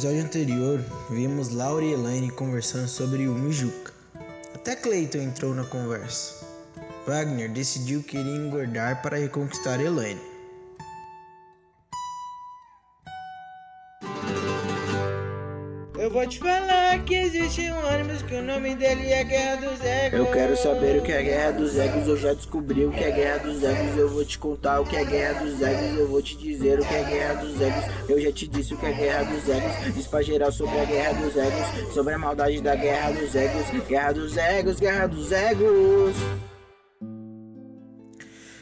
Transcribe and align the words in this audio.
episódio 0.00 0.22
anterior, 0.22 0.84
vimos 1.10 1.50
Laura 1.50 1.84
e 1.84 1.92
Elaine 1.92 2.30
conversando 2.30 2.88
sobre 2.88 3.28
o 3.28 3.34
Mijuca. 3.34 3.92
Até 4.54 4.74
Clayton 4.74 5.18
entrou 5.18 5.54
na 5.54 5.62
conversa. 5.64 6.42
Wagner 7.06 7.52
decidiu 7.52 8.02
que 8.02 8.16
iria 8.16 8.34
engordar 8.34 9.02
para 9.02 9.18
reconquistar 9.18 9.78
Elaine. 9.78 10.29
Eu 16.00 16.10
vou 16.10 16.26
te 16.26 16.38
falar 16.38 17.04
que 17.04 17.14
existe 17.14 17.60
um 17.70 17.86
ônibus 17.86 18.22
que 18.22 18.34
o 18.34 18.42
nome 18.42 18.74
dele 18.74 19.12
é 19.12 19.22
Guerra 19.22 19.56
dos 19.56 19.84
Egos. 19.84 20.18
Eu 20.18 20.32
quero 20.32 20.56
saber 20.56 20.98
o 20.98 21.02
que 21.02 21.12
é 21.12 21.22
Guerra 21.22 21.50
dos 21.50 21.76
Egos, 21.76 22.08
eu 22.08 22.16
já 22.16 22.32
descobri 22.32 22.86
o 22.86 22.90
que 22.90 23.04
é 23.04 23.10
Guerra 23.10 23.36
dos 23.40 23.62
Egos. 23.62 23.98
Eu 23.98 24.08
vou 24.08 24.24
te 24.24 24.38
contar 24.38 24.80
o 24.80 24.86
que 24.86 24.96
é 24.96 25.04
Guerra 25.04 25.44
dos 25.44 25.60
Egos, 25.60 25.98
eu 25.98 26.08
vou 26.08 26.22
te 26.22 26.38
dizer 26.38 26.80
o 26.80 26.86
que 26.86 26.94
é 26.94 27.04
Guerra 27.04 27.34
dos 27.34 27.60
Egos. 27.60 27.84
Eu 28.08 28.18
já 28.18 28.32
te 28.32 28.48
disse 28.48 28.72
o 28.72 28.78
que 28.78 28.86
é 28.86 28.92
Guerra 28.94 29.24
dos 29.24 29.46
Egos, 29.46 29.94
diz 29.94 30.06
pra 30.06 30.22
geral 30.22 30.50
sobre 30.50 30.80
a 30.80 30.84
Guerra 30.86 31.12
dos 31.12 31.36
Egos, 31.36 31.92
sobre 31.92 32.14
a 32.14 32.18
maldade 32.18 32.62
da 32.62 32.74
Guerra 32.74 33.10
dos 33.10 33.34
Egos. 33.34 33.86
Guerra 33.86 34.12
dos 34.12 34.36
Egos, 34.38 34.80
Guerra 34.80 35.06
dos 35.06 35.32
Egos. 35.32 36.16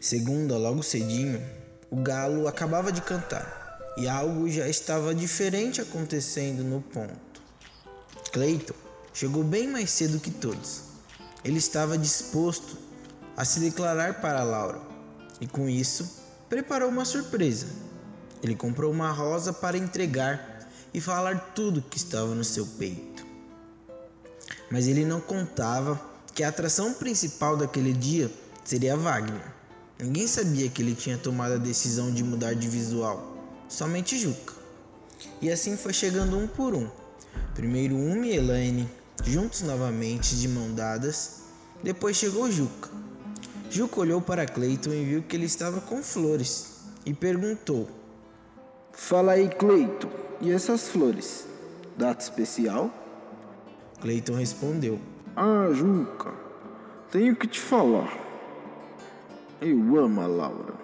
Segunda, 0.00 0.58
logo 0.58 0.82
cedinho, 0.82 1.40
o 1.92 2.02
galo 2.02 2.48
acabava 2.48 2.90
de 2.90 3.00
cantar 3.00 3.59
e 3.96 4.08
algo 4.08 4.48
já 4.48 4.68
estava 4.68 5.14
diferente 5.14 5.80
acontecendo 5.80 6.62
no 6.62 6.80
ponto. 6.80 7.42
Clayton 8.32 8.74
chegou 9.12 9.42
bem 9.42 9.66
mais 9.66 9.90
cedo 9.90 10.20
que 10.20 10.30
todos. 10.30 10.82
Ele 11.44 11.58
estava 11.58 11.98
disposto 11.98 12.76
a 13.36 13.44
se 13.44 13.60
declarar 13.60 14.20
para 14.20 14.42
Laura 14.42 14.80
e, 15.40 15.46
com 15.46 15.68
isso, 15.68 16.08
preparou 16.48 16.88
uma 16.88 17.04
surpresa. 17.04 17.66
Ele 18.42 18.54
comprou 18.54 18.92
uma 18.92 19.10
rosa 19.10 19.52
para 19.52 19.76
entregar 19.76 20.68
e 20.92 21.00
falar 21.00 21.52
tudo 21.54 21.82
que 21.82 21.96
estava 21.96 22.34
no 22.34 22.44
seu 22.44 22.66
peito. 22.66 23.26
Mas 24.70 24.86
ele 24.86 25.04
não 25.04 25.20
contava 25.20 26.00
que 26.34 26.44
a 26.44 26.48
atração 26.48 26.94
principal 26.94 27.56
daquele 27.56 27.92
dia 27.92 28.30
seria 28.64 28.96
Wagner. 28.96 29.52
Ninguém 29.98 30.26
sabia 30.26 30.68
que 30.68 30.80
ele 30.80 30.94
tinha 30.94 31.18
tomado 31.18 31.54
a 31.54 31.58
decisão 31.58 32.12
de 32.12 32.22
mudar 32.24 32.54
de 32.54 32.68
visual, 32.68 33.29
somente 33.70 34.18
Juca. 34.18 34.52
E 35.40 35.50
assim 35.50 35.76
foi 35.76 35.94
chegando 35.94 36.36
um 36.36 36.46
por 36.46 36.74
um. 36.74 36.90
Primeiro 37.54 37.96
Uma 37.96 38.26
e 38.26 38.36
Elaine, 38.36 38.88
juntos 39.24 39.62
novamente, 39.62 40.36
de 40.36 40.48
mão 40.48 40.74
dadas. 40.74 41.44
Depois 41.82 42.16
chegou 42.16 42.50
Juca. 42.50 42.90
Juca 43.70 44.00
olhou 44.00 44.20
para 44.20 44.44
Cleiton 44.44 44.90
e 44.92 45.04
viu 45.04 45.22
que 45.22 45.36
ele 45.36 45.46
estava 45.46 45.80
com 45.80 46.02
flores 46.02 46.80
e 47.06 47.14
perguntou: 47.14 47.88
Fala 48.92 49.32
aí, 49.32 49.48
Cleiton, 49.48 50.10
e 50.40 50.50
essas 50.50 50.88
flores? 50.88 51.46
Data 51.96 52.22
especial? 52.22 52.90
Cleiton 54.00 54.34
respondeu: 54.34 54.98
Ah, 55.36 55.68
Juca, 55.72 56.34
tenho 57.10 57.36
que 57.36 57.46
te 57.46 57.60
falar. 57.60 58.18
Eu 59.60 59.98
amo 59.98 60.20
a 60.20 60.26
Laura. 60.26 60.79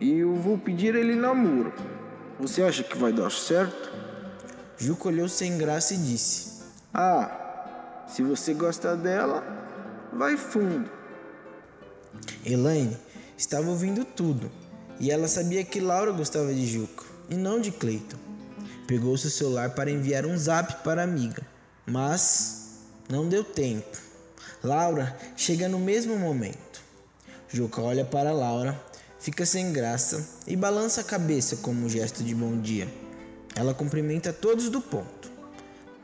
E 0.00 0.18
eu 0.18 0.34
vou 0.36 0.56
pedir 0.56 0.94
ele 0.94 1.14
namoro. 1.14 1.72
Você 2.38 2.62
acha 2.62 2.84
que 2.84 2.96
vai 2.96 3.12
dar 3.12 3.30
certo? 3.30 3.92
Juca 4.76 5.08
olhou 5.08 5.28
sem 5.28 5.58
graça 5.58 5.94
e 5.94 5.96
disse: 5.96 6.62
Ah, 6.94 8.04
se 8.06 8.22
você 8.22 8.54
gosta 8.54 8.96
dela, 8.96 9.42
vai 10.12 10.36
fundo. 10.36 10.88
Elaine 12.44 12.96
estava 13.36 13.68
ouvindo 13.68 14.04
tudo 14.04 14.50
e 15.00 15.10
ela 15.10 15.28
sabia 15.28 15.64
que 15.64 15.80
Laura 15.80 16.12
gostava 16.12 16.52
de 16.54 16.66
Juca 16.66 17.04
e 17.28 17.34
não 17.34 17.60
de 17.60 17.70
Cleiton. 17.70 18.16
Pegou 18.86 19.16
seu 19.18 19.30
celular 19.30 19.70
para 19.70 19.90
enviar 19.90 20.24
um 20.24 20.36
zap 20.36 20.82
para 20.82 21.02
a 21.02 21.04
amiga, 21.04 21.42
mas 21.86 22.78
não 23.08 23.28
deu 23.28 23.44
tempo. 23.44 23.98
Laura 24.62 25.16
chega 25.36 25.68
no 25.68 25.78
mesmo 25.78 26.16
momento. 26.16 26.82
Juca 27.48 27.80
olha 27.80 28.04
para 28.04 28.32
Laura, 28.32 28.80
fica 29.18 29.44
sem 29.44 29.72
graça 29.72 30.26
e 30.46 30.56
balança 30.56 31.00
a 31.00 31.04
cabeça 31.04 31.56
como 31.56 31.86
um 31.86 31.88
gesto 31.88 32.22
de 32.22 32.34
bom 32.34 32.58
dia. 32.58 32.88
Ela 33.54 33.74
cumprimenta 33.74 34.32
todos 34.32 34.68
do 34.68 34.80
ponto. 34.80 35.30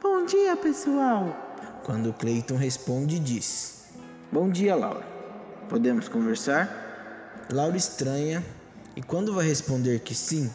Bom 0.02 0.26
dia, 0.26 0.56
pessoal. 0.56 1.34
Quando 1.84 2.12
Cleiton 2.12 2.56
responde, 2.56 3.18
diz: 3.18 3.84
Bom 4.32 4.50
dia, 4.50 4.74
Laura. 4.74 5.06
Podemos 5.68 6.08
conversar? 6.08 7.46
Laura 7.52 7.76
estranha 7.76 8.44
e 8.96 9.02
quando 9.02 9.34
vai 9.34 9.46
responder 9.46 10.00
que 10.00 10.14
sim, 10.14 10.50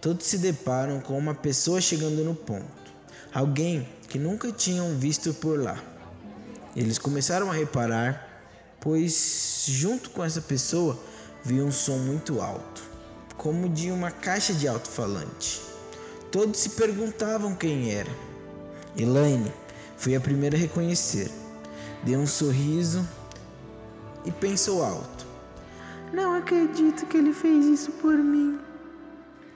todos 0.00 0.26
se 0.26 0.38
deparam 0.38 1.00
com 1.00 1.16
uma 1.16 1.34
pessoa 1.34 1.80
chegando 1.80 2.24
no 2.24 2.34
ponto. 2.34 2.92
Alguém 3.32 3.88
que 4.08 4.18
nunca 4.18 4.50
tinham 4.52 4.94
visto 4.96 5.32
por 5.34 5.58
lá. 5.58 5.82
Eles 6.74 6.98
começaram 6.98 7.50
a 7.50 7.54
reparar, 7.54 8.42
pois 8.80 9.64
junto 9.66 10.10
com 10.10 10.24
essa 10.24 10.40
pessoa 10.40 10.98
viu 11.44 11.64
um 11.64 11.72
som 11.72 11.98
muito 11.98 12.40
alto, 12.40 12.82
como 13.36 13.68
de 13.68 13.90
uma 13.90 14.10
caixa 14.10 14.52
de 14.54 14.68
alto-falante. 14.68 15.60
Todos 16.30 16.60
se 16.60 16.70
perguntavam 16.70 17.54
quem 17.54 17.92
era. 17.92 18.10
Elaine 18.96 19.52
foi 19.96 20.14
a 20.14 20.20
primeira 20.20 20.56
a 20.56 20.60
reconhecer. 20.60 21.30
Deu 22.02 22.18
um 22.18 22.26
sorriso 22.26 23.06
e 24.24 24.30
pensou 24.30 24.84
alto. 24.84 25.26
Não 26.12 26.34
acredito 26.34 27.06
que 27.06 27.16
ele 27.16 27.32
fez 27.32 27.66
isso 27.66 27.92
por 27.92 28.16
mim. 28.16 28.60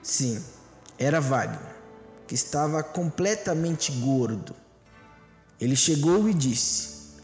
Sim, 0.01 0.43
era 0.97 1.19
Wagner, 1.19 1.75
que 2.25 2.35
estava 2.35 2.81
completamente 2.83 3.91
gordo. 3.91 4.55
Ele 5.59 5.75
chegou 5.75 6.29
e 6.29 6.33
disse: 6.33 7.17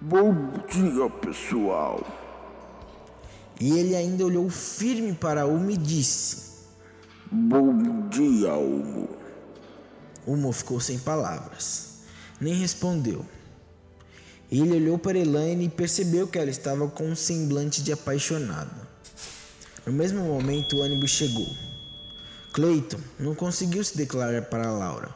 Bom 0.00 0.32
dia, 0.68 1.10
pessoal. 1.20 2.23
E 3.60 3.78
ele 3.78 3.94
ainda 3.94 4.24
olhou 4.24 4.48
firme 4.50 5.12
para 5.12 5.46
Uma 5.46 5.72
e 5.72 5.76
disse: 5.76 6.64
Bom 7.30 8.08
dia, 8.08 8.54
Humo. 8.54 9.08
Uma 10.26 10.52
ficou 10.52 10.80
sem 10.80 10.98
palavras, 10.98 12.00
nem 12.40 12.54
respondeu. 12.54 13.24
Ele 14.50 14.72
olhou 14.72 14.98
para 14.98 15.18
Elaine 15.18 15.64
e 15.64 15.68
percebeu 15.68 16.26
que 16.26 16.38
ela 16.38 16.50
estava 16.50 16.88
com 16.88 17.08
um 17.08 17.16
semblante 17.16 17.82
de 17.82 17.92
apaixonada. 17.92 18.88
No 19.84 19.92
mesmo 19.92 20.22
momento, 20.24 20.76
o 20.76 20.80
ônibus 20.80 21.10
chegou. 21.10 21.46
Clayton 22.52 23.00
não 23.18 23.34
conseguiu 23.34 23.82
se 23.82 23.96
declarar 23.96 24.42
para 24.42 24.70
Laura, 24.70 25.12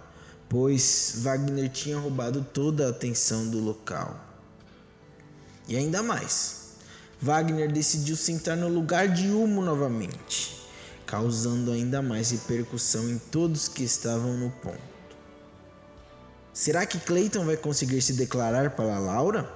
pois 0.48 1.14
Wagner 1.18 1.70
tinha 1.70 1.98
roubado 1.98 2.44
toda 2.52 2.86
a 2.86 2.90
atenção 2.90 3.48
do 3.48 3.60
local. 3.60 4.18
E 5.68 5.76
ainda 5.76 6.02
mais, 6.02 6.57
Wagner 7.20 7.70
decidiu 7.72 8.14
sentar 8.14 8.56
no 8.56 8.68
lugar 8.68 9.08
de 9.08 9.28
Humo 9.28 9.60
novamente, 9.60 10.56
causando 11.04 11.72
ainda 11.72 12.00
mais 12.00 12.30
repercussão 12.30 13.08
em 13.08 13.18
todos 13.18 13.66
que 13.66 13.82
estavam 13.82 14.36
no 14.36 14.50
ponto. 14.50 14.78
Será 16.52 16.86
que 16.86 16.98
Clayton 17.00 17.44
vai 17.44 17.56
conseguir 17.56 18.00
se 18.02 18.12
declarar 18.12 18.70
para 18.70 18.98
Laura? 19.00 19.52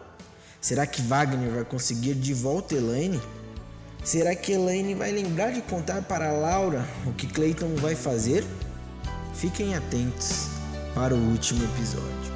Será 0.60 0.86
que 0.86 1.02
Wagner 1.02 1.50
vai 1.50 1.64
conseguir 1.64 2.14
de 2.14 2.34
volta 2.34 2.74
Elaine? 2.74 3.20
Será 4.02 4.34
que 4.34 4.52
Elaine 4.52 4.96
vai 4.96 5.12
lembrar 5.12 5.52
de 5.52 5.62
contar 5.62 6.02
para 6.02 6.32
Laura 6.32 6.84
o 7.06 7.12
que 7.12 7.28
Clayton 7.28 7.76
vai 7.76 7.94
fazer? 7.94 8.44
Fiquem 9.34 9.76
atentos 9.76 10.48
para 10.94 11.14
o 11.14 11.30
último 11.30 11.62
episódio. 11.64 12.31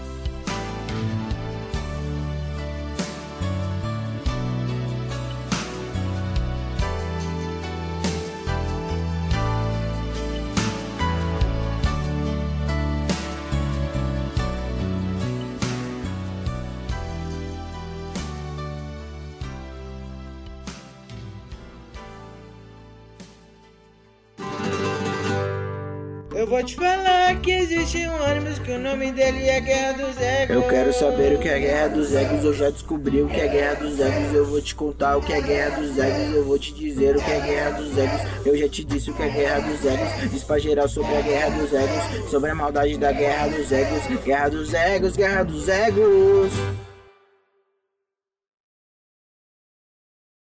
Eu 26.36 26.46
vou 26.46 26.62
te 26.62 26.76
falar 26.76 27.34
que 27.40 27.50
existe 27.50 27.96
um 28.06 28.30
ônibus 28.30 28.58
que 28.58 28.70
o 28.70 28.78
nome 28.78 29.10
dele 29.10 29.48
é 29.48 29.58
Guerra 29.58 29.92
dos 29.92 30.20
Egos. 30.20 30.54
Eu 30.54 30.68
quero 30.68 30.92
saber 30.92 31.34
o 31.34 31.38
que 31.38 31.48
é 31.48 31.58
Guerra 31.58 31.88
dos 31.88 32.14
Egos, 32.14 32.44
eu 32.44 32.52
já 32.52 32.68
descobri 32.68 33.22
o 33.22 33.26
que 33.26 33.40
é 33.40 33.48
Guerra 33.48 33.76
dos 33.76 33.98
Egos. 33.98 34.34
Eu 34.34 34.44
vou 34.44 34.60
te 34.60 34.74
contar 34.74 35.16
o 35.16 35.22
que 35.22 35.32
é 35.32 35.40
Guerra 35.40 35.80
dos 35.80 35.98
Egos, 35.98 36.36
eu 36.36 36.44
vou 36.44 36.58
te 36.58 36.74
dizer 36.74 37.16
o 37.16 37.22
que 37.22 37.30
é 37.30 37.40
Guerra 37.40 37.70
dos 37.70 37.96
Egos. 37.96 38.20
Eu 38.44 38.54
já 38.54 38.68
te 38.68 38.84
disse 38.84 39.10
o 39.10 39.14
que 39.14 39.22
é 39.22 39.28
Guerra 39.30 39.60
dos 39.60 39.82
Egos, 39.82 40.30
diz 40.30 40.44
pra 40.44 40.58
geral 40.58 40.88
sobre 40.90 41.16
a 41.16 41.22
Guerra 41.22 41.50
dos 41.58 41.72
Egos, 41.72 42.30
sobre 42.30 42.50
a 42.50 42.54
maldade 42.54 42.98
da 42.98 43.12
Guerra 43.12 43.48
dos 43.48 43.72
Egos. 43.72 44.22
Guerra 44.22 44.48
dos 44.50 44.74
Egos, 44.74 45.16
Guerra 45.16 45.42
dos 45.42 45.68
Egos. 45.68 46.52